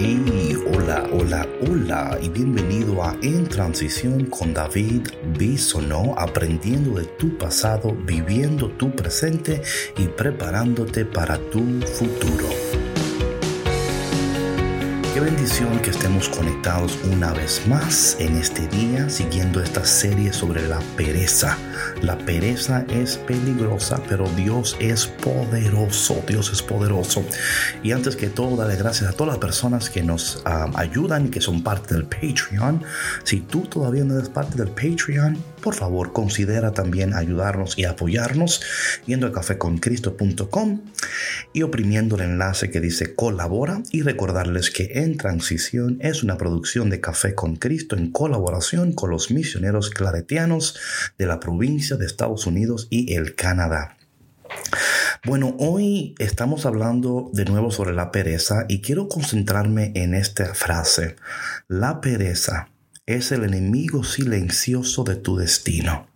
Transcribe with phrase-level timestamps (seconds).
[0.00, 7.36] Hey, hola, hola, hola y bienvenido a En Transición con David Bisonó, aprendiendo de tu
[7.36, 9.60] pasado, viviendo tu presente
[9.96, 12.77] y preparándote para tu futuro.
[15.18, 20.68] Qué bendición que estemos conectados una vez más en este día siguiendo esta serie sobre
[20.68, 21.58] la pereza.
[22.02, 26.22] La pereza es peligrosa, pero Dios es poderoso.
[26.28, 27.24] Dios es poderoso.
[27.82, 31.30] Y antes que todo, darle gracias a todas las personas que nos um, ayudan y
[31.30, 32.84] que son parte del Patreon.
[33.24, 38.62] Si tú todavía no eres parte del Patreon, por favor considera también ayudarnos y apoyarnos
[39.06, 40.80] yendo a cafeconcristo.com
[41.52, 46.90] y oprimiendo el enlace que dice colabora y recordarles que en Transición es una producción
[46.90, 50.76] de Café con Cristo en colaboración con los misioneros claretianos
[51.18, 53.96] de la provincia de Estados Unidos y el Canadá.
[55.24, 61.16] Bueno, hoy estamos hablando de nuevo sobre la pereza y quiero concentrarme en esta frase.
[61.66, 62.68] La pereza
[63.08, 66.06] es el enemigo silencioso de tu destino.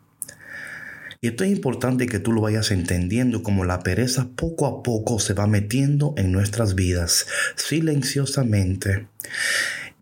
[1.23, 5.19] Y esto es importante que tú lo vayas entendiendo como la pereza poco a poco
[5.19, 7.27] se va metiendo en nuestras vidas
[7.57, 9.07] silenciosamente.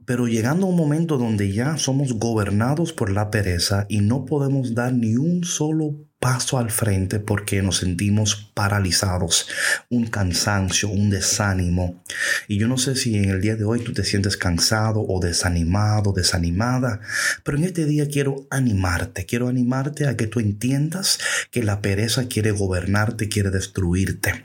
[0.05, 4.75] Pero llegando a un momento donde ya somos gobernados por la pereza y no podemos
[4.75, 9.49] dar ni un solo paso al frente porque nos sentimos paralizados,
[9.89, 12.05] un cansancio, un desánimo.
[12.47, 15.19] Y yo no sé si en el día de hoy tú te sientes cansado o
[15.19, 17.01] desanimado, desanimada,
[17.43, 21.19] pero en este día quiero animarte, quiero animarte a que tú entiendas
[21.51, 24.45] que la pereza quiere gobernarte, quiere destruirte.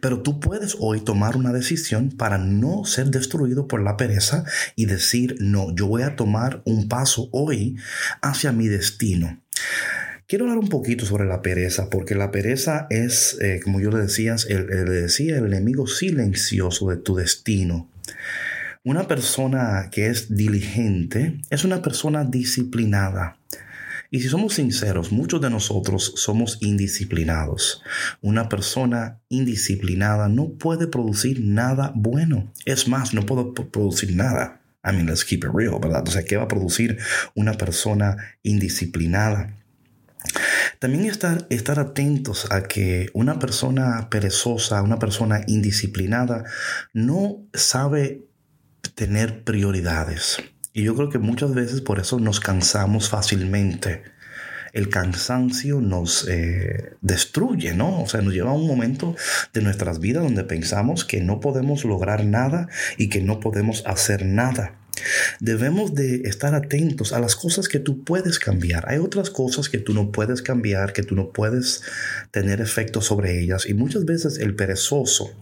[0.00, 4.44] Pero tú puedes hoy tomar una decisión para no ser destruido por la pereza
[4.76, 7.76] y decir, no, yo voy a tomar un paso hoy
[8.20, 9.40] hacia mi destino.
[10.32, 13.98] Quiero hablar un poquito sobre la pereza, porque la pereza es, eh, como yo le,
[13.98, 17.90] decías, le decía, el enemigo silencioso de tu destino.
[18.82, 23.36] Una persona que es diligente es una persona disciplinada.
[24.10, 27.82] Y si somos sinceros, muchos de nosotros somos indisciplinados.
[28.22, 32.50] Una persona indisciplinada no puede producir nada bueno.
[32.64, 34.62] Es más, no puede producir nada.
[34.82, 36.08] I mean, let's keep it real, ¿verdad?
[36.08, 36.96] O sea, ¿qué va a producir
[37.34, 39.58] una persona indisciplinada?
[40.82, 46.44] También estar, estar atentos a que una persona perezosa, una persona indisciplinada,
[46.92, 48.24] no sabe
[48.96, 50.38] tener prioridades.
[50.72, 54.02] Y yo creo que muchas veces por eso nos cansamos fácilmente.
[54.72, 58.02] El cansancio nos eh, destruye, ¿no?
[58.02, 59.14] O sea, nos lleva a un momento
[59.52, 62.66] de nuestras vidas donde pensamos que no podemos lograr nada
[62.98, 64.81] y que no podemos hacer nada.
[65.40, 68.84] Debemos de estar atentos a las cosas que tú puedes cambiar.
[68.88, 71.82] Hay otras cosas que tú no puedes cambiar, que tú no puedes
[72.30, 73.66] tener efecto sobre ellas.
[73.66, 75.32] Y muchas veces el perezoso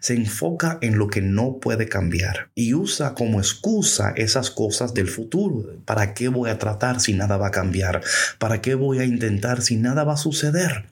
[0.00, 5.08] se enfoca en lo que no puede cambiar y usa como excusa esas cosas del
[5.08, 5.78] futuro.
[5.84, 8.02] ¿Para qué voy a tratar si nada va a cambiar?
[8.38, 10.86] ¿Para qué voy a intentar si nada va a suceder?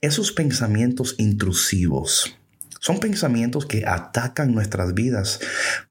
[0.00, 2.36] Esos pensamientos intrusivos
[2.86, 5.40] son pensamientos que atacan nuestras vidas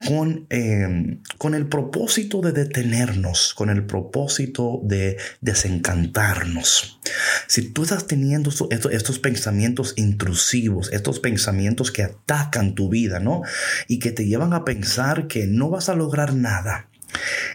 [0.08, 7.02] con, em, con el propósito de detenernos, con el propósito de desencantarnos.
[7.48, 13.42] Si tú estás teniendo estos, estos pensamientos intrusivos, estos pensamientos que atacan tu vida, ¿no?
[13.90, 16.88] Y que te llevan a pensar que no vas a lograr nada,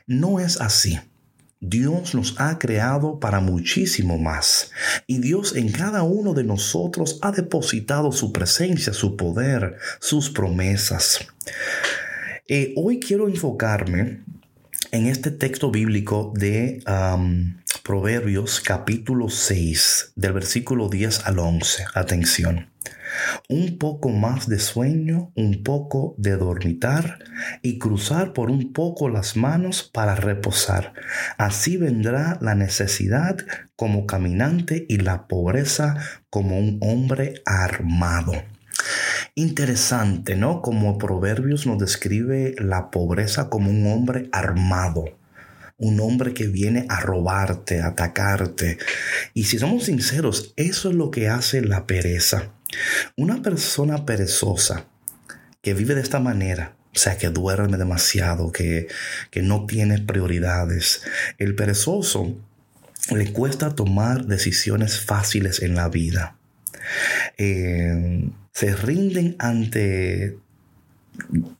[0.07, 1.01] no es así.
[1.63, 4.71] Dios nos ha creado para muchísimo más.
[5.07, 11.21] Y Dios en cada uno de nosotros ha depositado su presencia, su poder, sus promesas.
[12.49, 14.23] Eh, hoy quiero enfocarme
[14.91, 16.83] en este texto bíblico de
[17.91, 21.87] Proverbios capítulo 6, del versículo 10 al 11.
[21.93, 22.71] Atención
[23.49, 27.19] un poco más de sueño, un poco de dormitar
[27.63, 30.93] y cruzar por un poco las manos para reposar.
[31.37, 33.39] Así vendrá la necesidad
[33.75, 35.97] como caminante y la pobreza
[36.31, 38.35] como un hombre armado.
[39.35, 40.63] Interesante, ¿no?
[40.63, 45.20] Como Proverbios nos describe la pobreza como un hombre armado
[45.81, 48.79] un hombre que viene a robarte, a atacarte.
[49.35, 52.53] Y si somos sinceros, eso es lo que hace la pereza.
[53.17, 54.87] Una persona perezosa
[55.63, 58.89] que vive de esta manera, o sea, que duerme demasiado, que,
[59.31, 61.03] que no tiene prioridades,
[61.39, 62.37] el perezoso
[63.11, 66.37] le cuesta tomar decisiones fáciles en la vida.
[67.39, 70.37] Eh, se rinden ante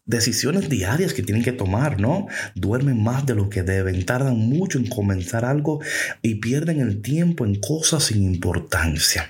[0.05, 2.27] decisiones diarias que tienen que tomar, ¿no?
[2.55, 5.81] Duermen más de lo que deben, tardan mucho en comenzar algo
[6.23, 9.29] y pierden el tiempo en cosas sin importancia.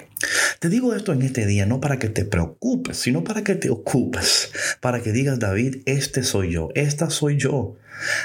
[0.60, 3.70] Te digo esto en este día no para que te preocupes, sino para que te
[3.70, 4.52] ocupes,
[4.82, 7.78] para que digas, David, este soy yo, esta soy yo.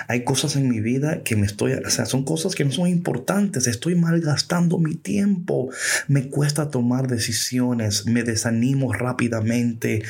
[0.09, 2.89] Hay cosas en mi vida que me estoy, o sea, son cosas que no son
[2.89, 5.69] importantes, estoy malgastando mi tiempo,
[6.09, 10.03] me cuesta tomar decisiones, me desanimo rápidamente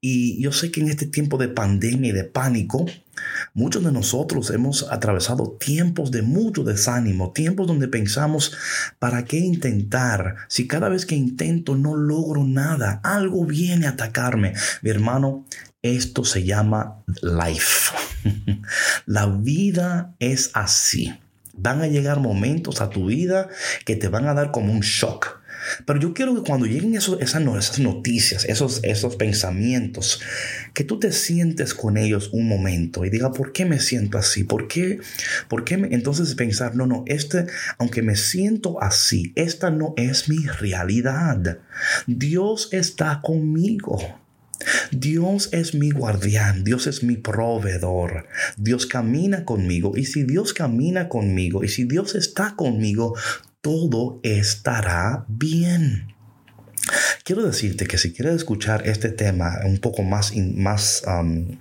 [0.00, 2.86] y yo sé que en este tiempo de pandemia y de pánico,
[3.54, 8.52] Muchos de nosotros hemos atravesado tiempos de mucho desánimo, tiempos donde pensamos,
[8.98, 10.36] ¿para qué intentar?
[10.48, 14.54] Si cada vez que intento no logro nada, algo viene a atacarme.
[14.82, 15.46] Mi hermano,
[15.82, 17.94] esto se llama life.
[19.06, 21.14] La vida es así.
[21.54, 23.48] Van a llegar momentos a tu vida
[23.84, 25.40] que te van a dar como un shock
[25.84, 30.20] pero yo quiero que cuando lleguen esos, esas, noticias, esos, esos pensamientos,
[30.74, 34.44] que tú te sientes con ellos un momento y diga, ¿por qué me siento así?
[34.44, 35.00] ¿Por qué?
[35.48, 35.74] ¿Por qué?
[35.90, 37.46] Entonces pensar, no, no, este,
[37.78, 41.58] aunque me siento así, esta no es mi realidad.
[42.06, 43.98] Dios está conmigo.
[44.90, 48.26] Dios es mi guardián, Dios es mi proveedor,
[48.56, 53.14] Dios camina conmigo y si Dios camina conmigo y si Dios está conmigo,
[53.66, 56.14] todo estará bien.
[57.24, 61.58] Quiero decirte que si quieres escuchar este tema un poco más, más um,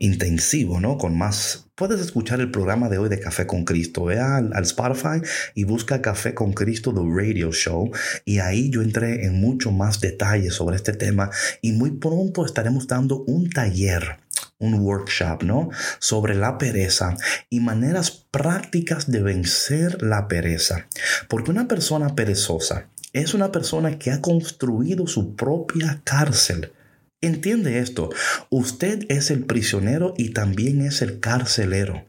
[0.00, 0.98] intensivo, ¿no?
[0.98, 1.68] Con más...
[1.76, 4.06] Puedes escuchar el programa de hoy de Café con Cristo.
[4.06, 5.20] Ve al, al, Spotify
[5.54, 7.92] y busca Café con Cristo, The Radio Show.
[8.24, 11.30] Y ahí yo entré en mucho más detalles sobre este tema.
[11.62, 14.23] Y muy pronto estaremos dando un taller
[14.58, 15.70] un workshop, ¿no?
[15.98, 17.16] Sobre la pereza
[17.50, 20.86] y maneras prácticas de vencer la pereza.
[21.28, 26.72] Porque una persona perezosa es una persona que ha construido su propia cárcel.
[27.20, 28.10] Entiende esto,
[28.50, 32.04] usted es el prisionero y también es el carcelero.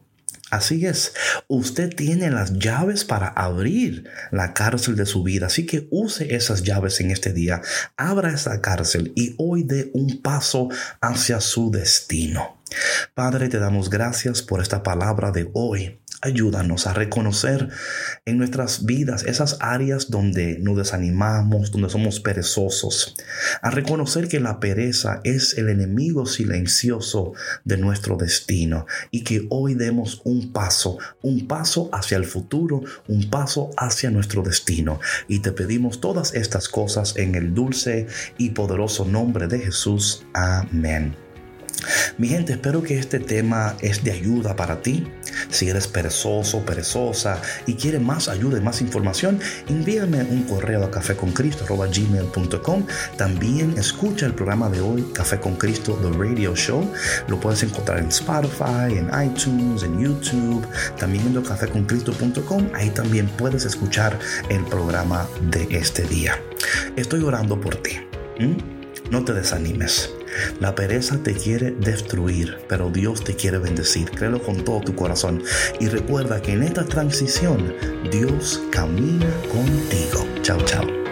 [0.50, 1.12] Así es,
[1.48, 6.62] usted tiene las llaves para abrir la cárcel de su vida, así que use esas
[6.62, 7.62] llaves en este día,
[7.96, 10.68] abra esa cárcel y hoy dé un paso
[11.00, 12.58] hacia su destino.
[13.14, 15.98] Padre, te damos gracias por esta palabra de hoy.
[16.22, 17.68] Ayúdanos a reconocer
[18.24, 23.14] en nuestras vidas esas áreas donde nos desanimamos, donde somos perezosos.
[23.60, 27.34] A reconocer que la pereza es el enemigo silencioso
[27.64, 33.28] de nuestro destino y que hoy demos un paso, un paso hacia el futuro, un
[33.28, 35.00] paso hacia nuestro destino.
[35.28, 38.06] Y te pedimos todas estas cosas en el dulce
[38.38, 40.24] y poderoso nombre de Jesús.
[40.32, 41.14] Amén.
[42.18, 45.06] Mi gente, espero que este tema es de ayuda para ti.
[45.50, 50.90] Si eres perezoso, perezosa y quieres más ayuda y más información, envíame un correo a
[50.90, 52.86] caféconcristo.gmail.com.
[53.16, 56.90] También escucha el programa de hoy, Café con Cristo, The Radio Show.
[57.28, 60.66] Lo puedes encontrar en Spotify, en iTunes, en YouTube.
[60.98, 62.68] También en caféconcristo.com.
[62.74, 64.18] Ahí también puedes escuchar
[64.48, 66.40] el programa de este día.
[66.96, 67.98] Estoy orando por ti.
[69.10, 70.12] No te desanimes.
[70.60, 74.10] La pereza te quiere destruir, pero Dios te quiere bendecir.
[74.10, 75.42] Créelo con todo tu corazón.
[75.80, 77.74] Y recuerda que en esta transición
[78.10, 80.26] Dios camina contigo.
[80.42, 81.05] Chao, chao.